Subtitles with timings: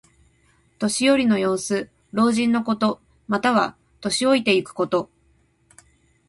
[0.79, 1.91] 年寄りの様子。
[2.11, 2.99] 老人のこと。
[3.27, 5.11] または、年老いていくこと。